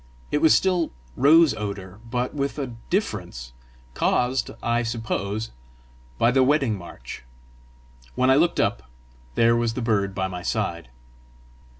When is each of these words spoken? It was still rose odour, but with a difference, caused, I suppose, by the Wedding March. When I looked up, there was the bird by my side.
It 0.31 0.39
was 0.39 0.55
still 0.55 0.89
rose 1.15 1.53
odour, 1.53 1.99
but 2.09 2.33
with 2.33 2.57
a 2.57 2.73
difference, 2.89 3.53
caused, 3.93 4.49
I 4.63 4.81
suppose, 4.81 5.51
by 6.17 6.31
the 6.31 6.41
Wedding 6.41 6.75
March. 6.75 7.23
When 8.15 8.31
I 8.31 8.35
looked 8.35 8.59
up, 8.59 8.89
there 9.35 9.55
was 9.55 9.75
the 9.75 9.81
bird 9.83 10.15
by 10.15 10.27
my 10.27 10.41
side. 10.41 10.89